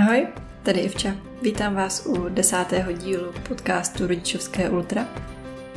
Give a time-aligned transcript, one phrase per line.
[0.00, 0.26] Ahoj,
[0.62, 1.16] tady Ivča.
[1.42, 5.08] Vítám vás u desátého dílu podcastu Rodičovské ultra.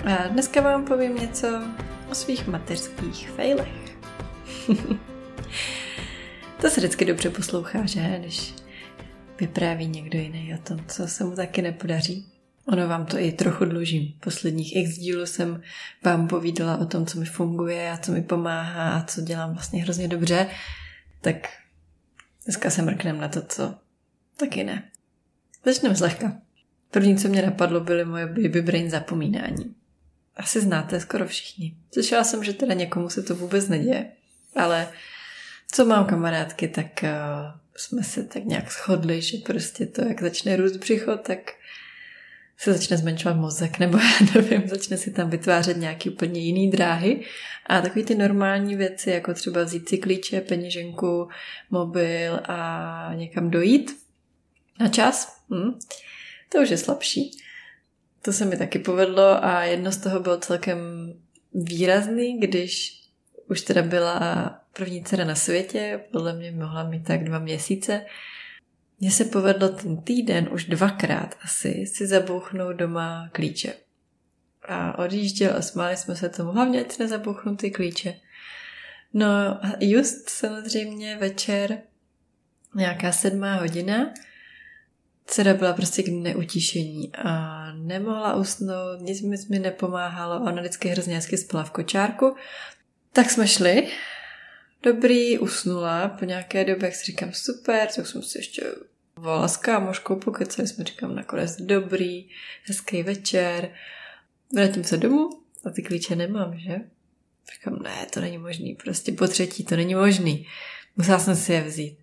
[0.06, 1.48] A dneska vám povím něco
[2.12, 3.98] o svých mateřských failech.
[6.62, 8.16] to se vždycky dobře poslouchá, že?
[8.20, 8.54] Když
[9.40, 12.26] vypráví někdo jiný o tom, co se mu taky nepodaří.
[12.68, 14.14] Ono vám to i trochu dlužím.
[14.20, 15.62] Posledních x dílů jsem
[16.04, 19.84] vám povídala o tom, co mi funguje a co mi pomáhá a co dělám vlastně
[19.84, 20.48] hrozně dobře.
[21.22, 21.36] Tak
[22.46, 23.83] dneska se mrknem na to, co
[24.38, 24.92] Taky ne.
[25.66, 26.38] Začneme zlehka.
[26.92, 29.76] První, co mě napadlo, byly moje baby brain zapomínání.
[30.36, 31.78] Asi znáte skoro všichni.
[31.94, 34.12] Slyšela jsem, že teda někomu se to vůbec neděje,
[34.56, 34.88] ale
[35.72, 37.10] co mám kamarádky, tak uh,
[37.76, 41.40] jsme se tak nějak shodli, že prostě to, jak začne růst břicho, tak
[42.58, 47.26] se začne zmenšovat mozek, nebo já nevím, začne si tam vytvářet nějaký úplně jiný dráhy.
[47.66, 51.28] A takové ty normální věci, jako třeba vzít si klíče, peněženku,
[51.72, 54.03] mobil a někam dojít,
[54.80, 55.44] na čas.
[55.50, 55.80] Hm.
[56.50, 57.32] To už je slabší.
[58.22, 60.78] To se mi taky povedlo a jedno z toho bylo celkem
[61.54, 63.02] výrazný, když
[63.50, 64.20] už teda byla
[64.74, 68.06] první dcera na světě, podle mě mohla mít tak dva měsíce.
[69.00, 73.74] Mně se povedlo ten týden už dvakrát asi si zabouchnout doma klíče.
[74.68, 78.16] A odjížděl a smáli jsme se tomu, hlavně ať nezabouchnu ty klíče.
[79.14, 79.28] No
[79.80, 81.82] just samozřejmě večer,
[82.76, 84.14] nějaká sedmá hodina,
[85.26, 91.16] dcera byla prostě k neutíšení a nemohla usnout, nic mi, mi nepomáhalo, ona vždycky hrozně
[91.16, 92.36] hezky spala v kočárku.
[93.12, 93.88] Tak jsme šli,
[94.84, 98.64] dobrý, usnula, po nějaké době, jak si říkám, super, tak jsem si ještě
[99.16, 102.30] volala s kámoškou, pokecali jsme, říkám, nakonec dobrý,
[102.64, 103.70] hezký večer,
[104.56, 105.30] vrátím se domů
[105.66, 106.76] a ty klíče nemám, že?
[107.54, 110.48] Říkám, ne, to není možný, prostě po třetí, to není možný.
[110.98, 111.98] Musela jsem si je vzít.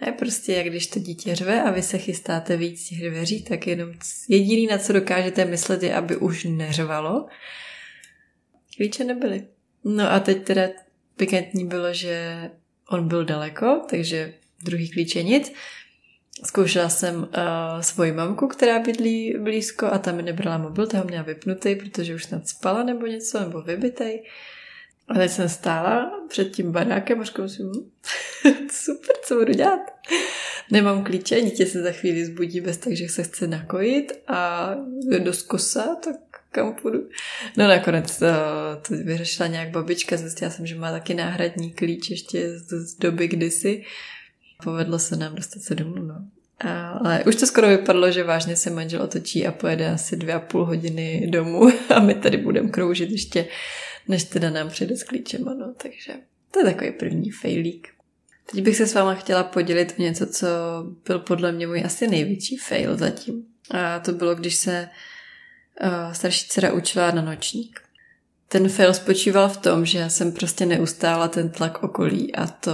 [0.00, 3.66] Ne, prostě jak když to dítě řve a vy se chystáte víc těch dveří, tak
[3.66, 3.92] jenom
[4.28, 7.26] jediný, na co dokážete myslet, je, aby už neřvalo.
[8.76, 9.46] Klíče nebyly.
[9.84, 10.62] No a teď teda
[11.16, 12.50] pikantní bylo, že
[12.88, 14.34] on byl daleko, takže
[14.64, 15.52] druhý klíče nic.
[16.44, 17.26] Zkoušela jsem uh,
[17.80, 22.24] svoji mamku, která bydlí blízko a tam mi nebrala mobil, toho měla vypnutý, protože už
[22.24, 24.22] snad spala nebo něco, nebo vybitej.
[25.08, 27.90] A teď jsem stála před tím barákem a říkám si, hm,
[28.70, 29.80] super, co budu dělat?
[30.70, 34.70] Nemám klíče, dítě se za chvíli zbudí bez tak, že se chce nakojit a
[35.10, 36.16] je dost kosa, tak
[36.50, 37.08] kam půjdu?
[37.56, 38.26] No nakonec to,
[38.88, 43.28] to vyřešila nějak babička, zjistila jsem, že má taky náhradní klíč ještě z, z doby
[43.28, 43.84] kdysi.
[44.64, 46.14] Povedlo se nám dostat se domů, no.
[47.04, 50.40] Ale už to skoro vypadlo, že vážně se manžel otočí a pojede asi dvě a
[50.40, 53.48] půl hodiny domů a my tady budeme kroužit ještě
[54.08, 56.12] než teda nám přijde s klíčem, no, takže
[56.50, 57.88] to je takový první failík.
[58.50, 60.46] Teď bych se s váma chtěla podělit o něco, co
[61.06, 63.44] byl podle mě můj asi největší fail zatím.
[63.70, 64.88] A to bylo, když se
[65.82, 67.80] uh, starší dcera učila na nočník.
[68.48, 72.72] Ten fail spočíval v tom, že já jsem prostě neustála ten tlak okolí a to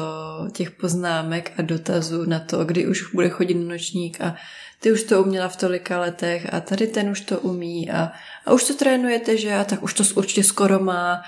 [0.52, 4.36] těch poznámek a dotazů na to, kdy už bude chodit na nočník a
[4.80, 8.12] ty už to uměla v tolika letech a tady ten už to umí a,
[8.46, 11.22] a už to trénujete, že a tak už to určitě skoro má.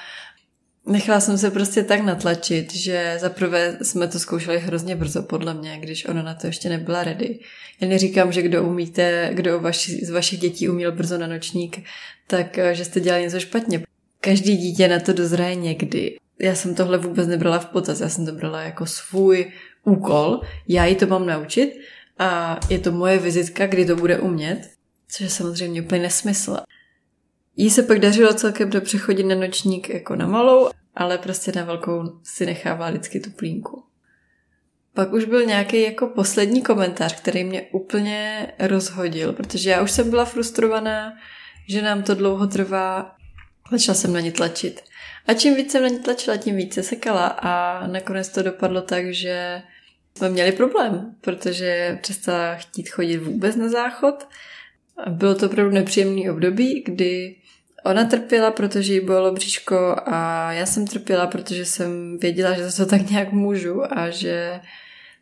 [0.87, 5.79] Nechala jsem se prostě tak natlačit, že zaprvé jsme to zkoušeli hrozně brzo podle mě,
[5.79, 7.39] když ona na to ještě nebyla ready.
[7.81, 11.79] Já neříkám, že kdo umíte, kdo vaši, z vašich dětí uměl brzo na nočník,
[12.27, 13.83] tak eh, že jste dělali něco špatně.
[14.21, 16.17] Každý dítě na to dozraje někdy.
[16.39, 19.53] Já jsem tohle vůbec nebrala v potaz, já jsem to brala jako svůj
[19.85, 21.81] úkol, já ji to mám naučit
[22.19, 24.71] a je to moje vizitka, kdy to bude umět,
[25.09, 26.57] což je samozřejmě úplně nesmysl.
[27.61, 31.65] Jí se pak dařilo celkem dobře chodit na nočník jako na malou, ale prostě na
[31.65, 33.85] velkou si nechává vždycky tu plínku.
[34.95, 40.11] Pak už byl nějaký jako poslední komentář, který mě úplně rozhodil, protože já už jsem
[40.11, 41.13] byla frustrovaná,
[41.69, 43.17] že nám to dlouho trvá.
[43.71, 44.81] Začala jsem na ně tlačit.
[45.27, 49.13] A čím více jsem na ně tlačila, tím více sekala a nakonec to dopadlo tak,
[49.15, 49.63] že
[50.17, 54.29] jsme měli problém, protože přestala chtít chodit vůbec na záchod.
[55.09, 57.37] Bylo to opravdu nepříjemný období, kdy
[57.85, 62.87] ona trpěla, protože jí bylo bříško a já jsem trpěla, protože jsem věděla, že to
[62.87, 64.61] tak nějak můžu a že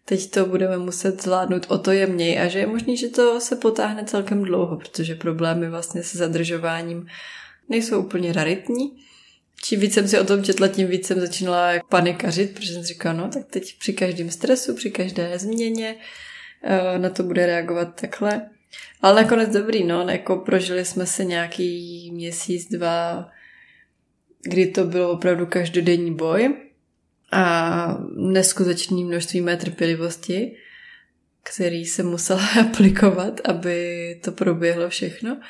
[0.05, 3.57] teď to budeme muset zvládnout o to jemněji a že je možný, že to se
[3.57, 7.07] potáhne celkem dlouho, protože problémy vlastně se zadržováním
[7.69, 8.93] nejsou úplně raritní
[9.63, 13.15] čím víc jsem si o tom četla, tím víc jsem začínala panikařit, protože jsem říkala,
[13.15, 15.97] no tak teď při každém stresu, při každé změně
[16.63, 18.51] eh, na to bude reagovat takhle.
[19.01, 23.29] Ale nakonec dobrý, no, jako prožili jsme se nějaký měsíc, dva,
[24.43, 26.57] kdy to bylo opravdu každodenní boj
[27.33, 30.57] a neskutečný množství mé trpělivosti,
[31.43, 35.41] který jsem musela aplikovat, aby to proběhlo všechno.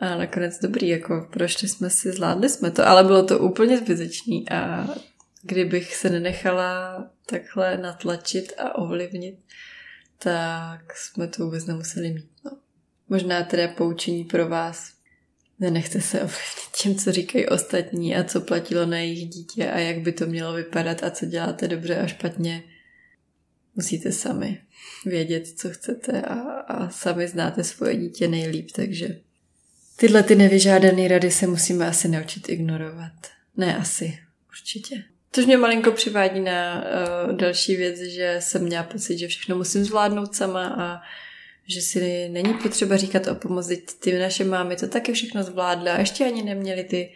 [0.00, 4.48] A nakonec dobrý, jako prošli jsme si, zvládli jsme to, ale bylo to úplně zbytečný
[4.50, 4.88] a
[5.42, 9.38] kdybych se nenechala takhle natlačit a ovlivnit,
[10.18, 12.31] tak jsme to vůbec nemuseli mít.
[13.08, 14.92] Možná teda poučení pro vás.
[15.60, 19.98] Nenechte se ovlivnit tím, co říkají ostatní a co platilo na jejich dítě a jak
[19.98, 22.62] by to mělo vypadat a co děláte dobře a špatně.
[23.76, 24.60] Musíte sami
[25.04, 29.20] vědět, co chcete a, a sami znáte svoje dítě nejlíp, takže
[29.96, 33.12] tyhle ty nevyžádané rady se musíme asi naučit ignorovat.
[33.56, 34.18] Ne asi,
[34.50, 35.04] určitě.
[35.32, 36.84] Což mě malinko přivádí na
[37.28, 41.00] uh, další věc, že jsem měla pocit, že všechno musím zvládnout sama a
[41.66, 43.82] že si není potřeba říkat o pomoci.
[43.98, 47.12] Ty naše mámy to taky všechno zvládly a ještě ani neměly ty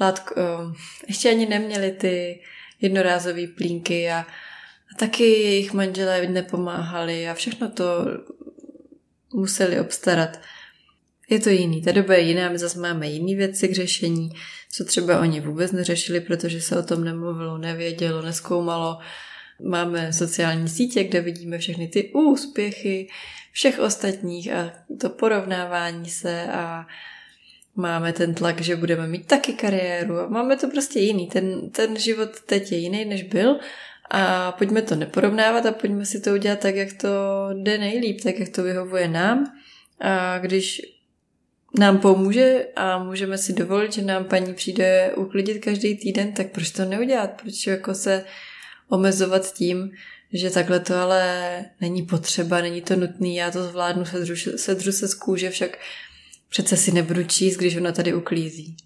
[0.00, 0.74] látko, uh,
[1.08, 2.40] ještě ani neměly ty
[2.80, 7.84] jednorázové plínky a, a taky jejich manželé nepomáhali a všechno to
[9.34, 10.40] museli obstarat.
[11.30, 14.30] Je to jiný, ta doba je jiná, my zase máme jiné věci k řešení,
[14.72, 18.98] co třeba oni vůbec neřešili, protože se o tom nemluvilo, nevědělo, neskoumalo.
[19.62, 23.08] Máme sociální sítě, kde vidíme všechny ty úspěchy
[23.52, 26.86] všech ostatních a to porovnávání se a
[27.76, 31.26] máme ten tlak, že budeme mít taky kariéru a máme to prostě jiný.
[31.26, 33.56] Ten, ten život teď je jiný, než byl
[34.10, 37.08] a pojďme to neporovnávat a pojďme si to udělat tak, jak to
[37.62, 39.52] jde nejlíp, tak, jak to vyhovuje nám.
[40.00, 40.82] A když
[41.78, 46.70] nám pomůže a můžeme si dovolit, že nám paní přijde uklidit každý týden, tak proč
[46.70, 47.40] to neudělat?
[47.42, 48.24] Proč jako se
[48.90, 49.90] omezovat tím,
[50.32, 55.08] že takhle to ale není potřeba, není to nutný, já to zvládnu, sedřu, sedřu se
[55.08, 55.78] z kůže, však
[56.48, 58.76] přece si nebudu číst, když ona tady uklízí.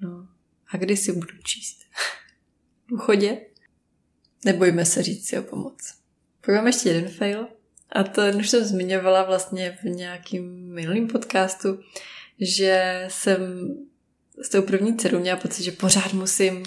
[0.00, 0.28] No.
[0.70, 1.78] A kdy si budu číst?
[2.88, 3.40] v uchodě?
[4.44, 5.94] Nebojme se říct si o pomoc.
[6.40, 7.48] Pojďme ještě jeden fail.
[7.92, 11.80] A to už jsem zmiňovala vlastně v nějakým minulým podcastu,
[12.40, 13.40] že jsem
[14.42, 16.62] s tou první dcerou měla pocit, že pořád musím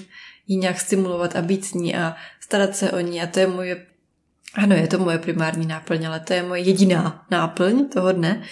[0.51, 3.47] ji nějak stimulovat a být s ní a starat se o ní a to je
[3.47, 3.85] moje,
[4.53, 8.43] ano, je to moje primární náplň, ale to je moje jediná náplň toho dne.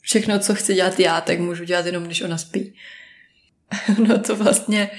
[0.00, 2.74] Všechno, co chci dělat já, tak můžu dělat jenom, když ona spí.
[4.08, 4.90] No to vlastně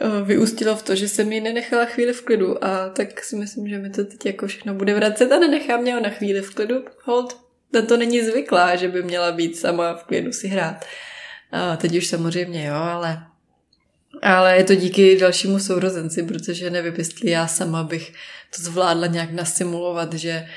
[0.00, 3.68] eh, vyústilo v to, že jsem ji nenechala chvíli v klidu a tak si myslím,
[3.68, 6.54] že mi to teď jako všechno bude vracet a nenechá mě ho na chvíli v
[6.54, 6.84] klidu.
[7.04, 7.40] Hold,
[7.72, 10.84] na to není zvyklá, že by měla být sama v klidu si hrát.
[11.52, 13.27] A teď už samozřejmě jo, ale
[14.22, 18.12] ale je to díky dalšímu sourozenci, protože nevím, jestli já sama bych
[18.56, 20.48] to zvládla nějak nasimulovat, že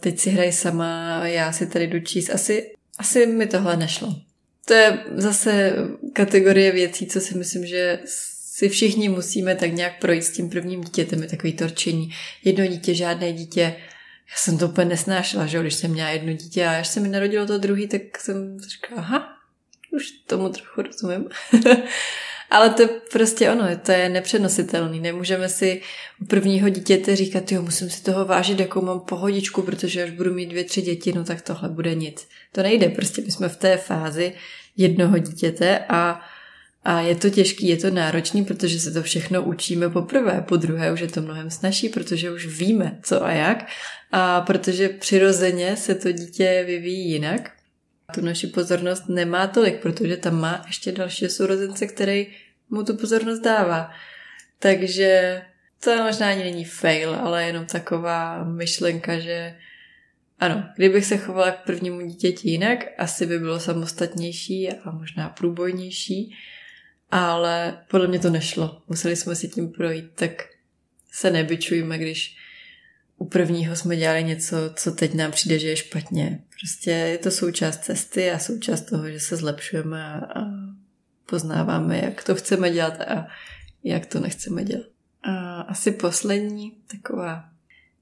[0.00, 2.30] teď si hraj sama, já si tady jdu číst.
[2.30, 4.14] Asi, asi mi tohle nešlo.
[4.66, 5.72] To je zase
[6.12, 10.80] kategorie věcí, co si myslím, že si všichni musíme tak nějak projít s tím prvním
[10.80, 12.10] dítětem, je takový torčení.
[12.44, 13.60] Jedno dítě, žádné dítě,
[14.30, 17.08] já jsem to úplně nesnášela, že když jsem měla jedno dítě a až se mi
[17.08, 19.28] narodilo to druhý, tak jsem říkala, aha,
[19.90, 21.28] už tomu trochu rozumím.
[22.54, 25.00] Ale to je prostě ono, to je nepřenositelný.
[25.00, 25.80] Nemůžeme si
[26.22, 30.34] u prvního dítěte říkat, jo, musím si toho vážit, jakou mám pohodičku, protože až budu
[30.34, 32.28] mít dvě, tři děti, no tak tohle bude nic.
[32.52, 34.32] To nejde, prostě my jsme v té fázi
[34.76, 36.20] jednoho dítěte a
[36.86, 40.92] a je to těžký, je to náročný, protože se to všechno učíme poprvé, po druhé
[40.92, 43.66] už je to mnohem snažší, protože už víme co a jak
[44.12, 47.50] a protože přirozeně se to dítě vyvíjí jinak.
[48.14, 52.26] Tu naši pozornost nemá tolik, protože tam má ještě další sourozence, který
[52.70, 53.90] mu tu pozornost dává.
[54.58, 55.42] Takže
[55.84, 59.56] to možná ani není fail, ale jenom taková myšlenka, že
[60.38, 66.36] ano, kdybych se chovala k prvnímu dítěti jinak, asi by bylo samostatnější a možná průbojnější,
[67.10, 68.82] ale podle mě to nešlo.
[68.88, 70.30] Museli jsme si tím projít, tak
[71.12, 72.36] se nebyčujeme, když
[73.18, 76.40] u prvního jsme dělali něco, co teď nám přijde, že je špatně.
[76.60, 80.40] Prostě je to součást cesty a součást toho, že se zlepšujeme a,
[81.26, 83.26] poznáváme, jak to chceme dělat a
[83.84, 84.86] jak to nechceme dělat.
[85.22, 87.44] A asi poslední, taková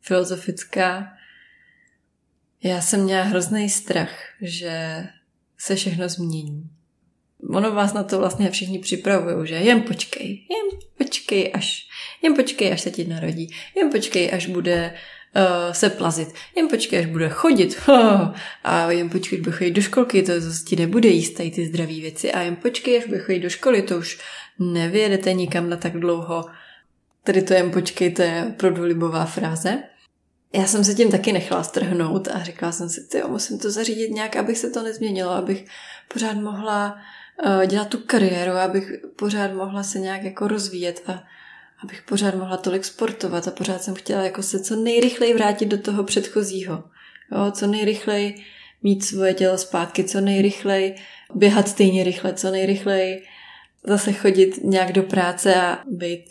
[0.01, 1.13] filozofická.
[2.63, 4.11] Já jsem měla hrozný strach,
[4.41, 5.07] že
[5.59, 6.71] se všechno změní
[7.49, 11.87] ono vás na to vlastně všichni připravují, že jen počkej, jen počkej až,
[12.23, 14.95] jen počkej, až se ti narodí, jen počkej, až bude
[15.37, 17.81] uh, se plazit, jen počkej, až bude chodit
[18.65, 21.67] a jen počkej, až bude chodit do školky, to zase ti nebude jíst tady ty
[21.67, 24.21] zdravé věci a jen počkej, až bude chodit do školy, to už
[24.59, 26.45] nevyjedete nikam na tak dlouho.
[27.25, 29.83] Tady to jen počkej, to je opravdu fráze.
[30.55, 34.11] Já jsem se tím taky nechala strhnout a říkala jsem si, ty musím to zařídit
[34.11, 35.65] nějak, abych se to nezměnilo, abych
[36.09, 36.97] pořád mohla
[37.45, 41.23] Eh, dělat tu kariéru, abych pořád mohla se nějak jako rozvíjet a
[41.85, 45.79] abych pořád mohla tolik sportovat a pořád jsem chtěla jako se co nejrychleji vrátit do
[45.79, 46.85] toho předchozího.
[47.33, 48.45] Jo, co nejrychleji
[48.83, 50.95] mít svoje tělo zpátky, co nejrychleji
[51.35, 53.23] běhat stejně rychle, co nejrychleji
[53.87, 56.25] zase chodit nějak do práce a být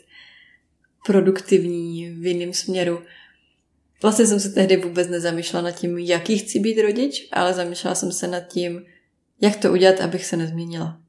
[1.05, 3.01] produktivní v jiném směru.
[4.01, 8.11] Vlastně jsem se tehdy vůbec nezamýšlela nad tím, jaký chci být rodič, ale zamýšlela jsem
[8.11, 8.85] se nad tím,
[9.41, 11.01] jak to udělat, abych se nezměnila.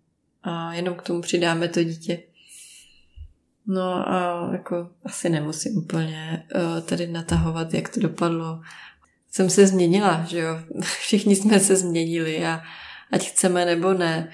[0.42, 2.22] A jenom k tomu přidáme to dítě.
[3.66, 8.60] No a jako asi nemusím úplně uh, tady natahovat, jak to dopadlo.
[9.30, 10.58] Jsem se změnila, že jo.
[10.80, 12.62] Všichni jsme se změnili a
[13.12, 14.32] ať chceme nebo ne.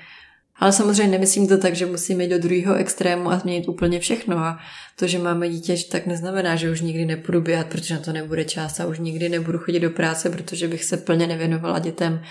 [0.57, 4.39] Ale samozřejmě nemyslím to tak, že musíme jít do druhého extrému a změnit úplně všechno.
[4.39, 4.59] A
[4.97, 8.45] to, že máme dítě, tak neznamená, že už nikdy nepůjdu běhat, protože na to nebude
[8.45, 12.23] čas a už nikdy nebudu chodit do práce, protože bych se plně nevěnovala dětem.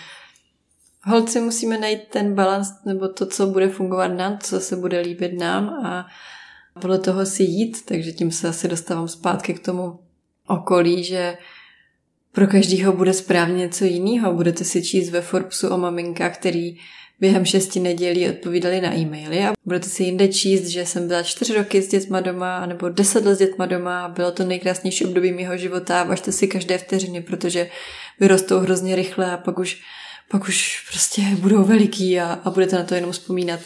[1.03, 5.39] Holci musíme najít ten balans nebo to, co bude fungovat nám, co se bude líbit
[5.39, 6.07] nám a
[6.81, 9.99] podle toho si jít, takže tím se asi dostávám zpátky k tomu
[10.47, 11.37] okolí, že
[12.31, 14.33] pro každýho bude správně něco jiného.
[14.33, 16.77] Budete si číst ve Forbesu o maminkách, který
[17.19, 21.53] během šesti nedělí odpovídali na e-maily a budete si jinde číst, že jsem byla čtyři
[21.53, 25.31] roky s dětma doma nebo deset let s dětma doma a bylo to nejkrásnější období
[25.31, 27.69] mého života a važte si každé vteřiny, protože
[28.19, 29.81] vyrostou hrozně rychle a pak už,
[30.31, 33.59] pak už prostě budou veliký a, a budete na to jenom vzpomínat.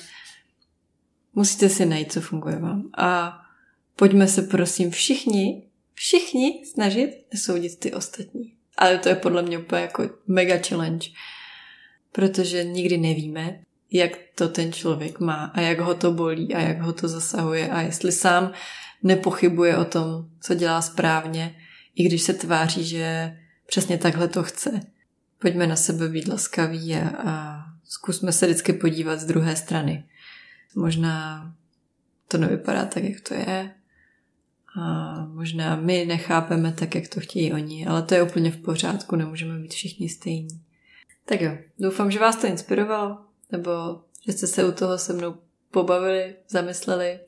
[1.36, 2.90] Musíte si najít, co funguje vám.
[2.98, 3.40] A
[3.96, 8.54] pojďme se prosím všichni, všichni snažit soudit ty ostatní.
[8.78, 11.10] Ale to je podle mě úplně jako mega challenge
[12.12, 13.60] protože nikdy nevíme,
[13.92, 17.70] jak to ten člověk má a jak ho to bolí a jak ho to zasahuje
[17.70, 18.52] a jestli sám
[19.04, 21.56] nepochybuje o tom, co dělá správně,
[21.96, 24.82] i když se tváří, že přesně takhle to chce.
[25.40, 30.04] Pojďme na sebe být laskaví a, a zkusme se vždycky podívat z druhé strany.
[30.76, 31.46] Možná
[32.28, 33.72] to nevypadá tak, jak to je.
[34.82, 39.16] A možná my nechápeme tak, jak to chtějí oni, ale to je úplně v pořádku,
[39.16, 40.62] nemůžeme být všichni stejní.
[41.26, 43.18] Tak jo, doufám, že vás to inspirovalo,
[43.52, 43.72] nebo
[44.26, 45.36] že jste se u toho se mnou
[45.72, 47.20] pobavili, zamysleli.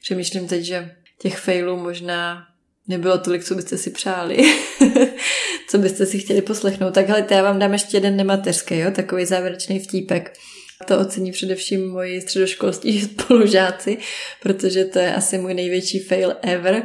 [0.00, 2.46] Přemýšlím teď, že těch failů možná
[2.88, 4.38] nebylo tolik, co byste si přáli,
[5.68, 6.94] co byste si chtěli poslechnout.
[6.94, 10.38] Tak hele, já vám dám ještě jeden nemateřský, jo, takový závěrečný vtípek.
[10.86, 13.98] To ocení především moji středoškolští spolužáci,
[14.42, 16.82] protože to je asi můj největší fail ever,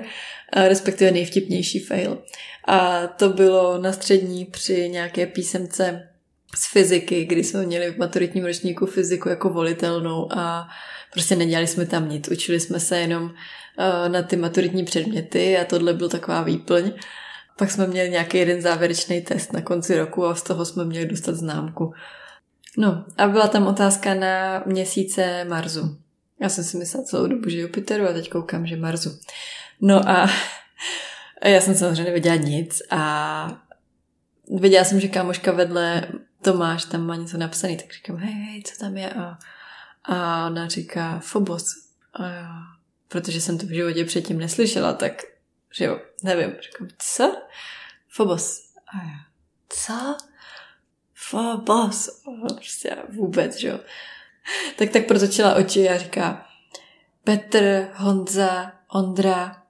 [0.67, 2.23] respektive nejvtipnější fail.
[2.67, 6.09] A to bylo na střední při nějaké písemce
[6.55, 10.67] z fyziky, kdy jsme měli v maturitním ročníku fyziku jako volitelnou a
[11.11, 12.27] prostě nedělali jsme tam nic.
[12.27, 13.31] Učili jsme se jenom
[14.07, 16.91] na ty maturitní předměty a tohle byl taková výplň.
[17.57, 21.05] Pak jsme měli nějaký jeden závěrečný test na konci roku a z toho jsme měli
[21.05, 21.93] dostat známku.
[22.77, 25.97] No a byla tam otázka na měsíce Marsu.
[26.39, 29.19] Já jsem si myslela celou dobu, že Jupiteru a teď koukám, že Marsu.
[29.81, 30.29] No a
[31.43, 33.63] já jsem samozřejmě nevěděla nic a
[34.59, 36.07] viděla jsem, že kámoška vedle
[36.41, 39.13] Tomáš tam má něco napsaný, tak říkám, hej, hej, co tam je?
[39.13, 39.37] A,
[40.03, 41.65] a ona říká, Phobos.
[42.13, 42.49] A já,
[43.07, 45.21] protože jsem to v životě předtím neslyšela, tak,
[45.71, 46.55] že jo, nevím.
[46.61, 47.35] Říkám, co?
[48.15, 48.59] Phobos.
[48.87, 49.19] A já,
[49.69, 50.17] co?
[51.29, 52.09] Phobos.
[52.09, 53.79] A prostě vůbec, že jo.
[54.75, 56.45] Tak tak protočila oči a říká,
[57.23, 59.63] Petr, Honza, Ondra.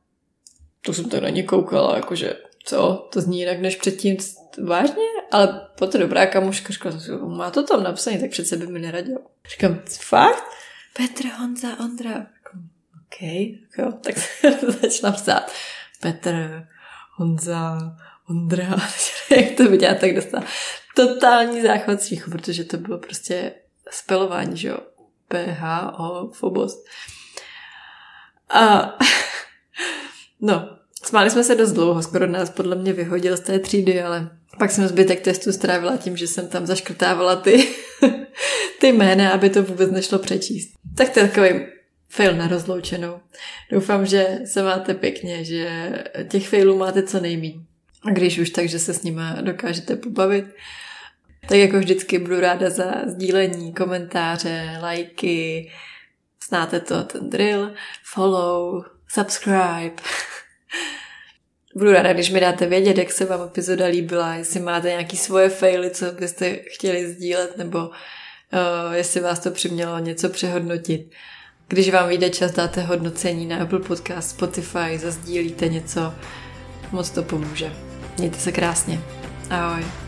[0.82, 2.34] To jsem tak na ně koukala, jakože,
[2.66, 3.08] co?
[3.14, 4.18] To zní jinak než předtím.
[4.64, 5.04] Vážně?
[5.32, 6.96] Ale potom dobrá kamuška říkala,
[7.28, 9.18] má to tam napsané, tak přece by mi neradil.
[9.50, 10.44] Říkám, fakt?
[10.94, 12.10] Petr, Honza, Ondra.
[12.10, 12.70] Říkám,
[13.06, 13.22] OK,
[13.78, 14.16] jo, tak
[14.82, 15.52] začala psát.
[16.02, 16.68] Petr,
[17.16, 17.78] Honza,
[18.30, 18.78] Ondra.
[19.30, 20.44] Jak to viděla, tak dostala
[20.96, 23.54] totální záchvat smíchu, protože to bylo prostě
[23.92, 24.78] spelování, že jo.
[25.28, 25.64] PH,
[26.00, 26.84] O, Phobos.
[28.50, 28.94] A
[30.42, 34.30] no, smáli jsme se dost dlouho, skoro nás podle mě vyhodil z té třídy, ale
[34.60, 37.68] pak jsem zbytek testu strávila tím, že jsem tam zaškrtávala ty,
[38.80, 40.74] ty jména, aby to vůbec nešlo přečíst.
[40.98, 41.66] Tak to je takový
[42.10, 43.20] fail na rozloučenou.
[43.72, 45.92] Doufám, že se máte pěkně, že
[46.28, 47.66] těch failů máte co nejmí.
[48.06, 50.46] A když už tak, že se s nimi dokážete pobavit.
[51.48, 55.72] Tak jako vždycky budu ráda za sdílení, komentáře, lajky,
[56.48, 57.74] znáte to, ten drill,
[58.04, 59.94] follow, subscribe.
[61.76, 65.50] Budu ráda, když mi dáte vědět, jak se vám epizoda líbila, jestli máte nějaký svoje
[65.50, 71.12] faily, co byste chtěli sdílet, nebo uh, jestli vás to přimělo něco přehodnotit.
[71.68, 76.14] Když vám vyjde čas, dáte hodnocení na Apple Podcast, Spotify, zazdílíte něco,
[76.92, 77.72] moc to pomůže.
[78.18, 79.00] Mějte se krásně.
[79.50, 80.03] Ahoj.